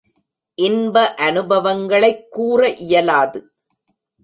இன்ப 0.57 1.15
அநுபவங்களைக் 1.17 2.27
கூற 2.29 2.69
இயலாது. 2.69 3.39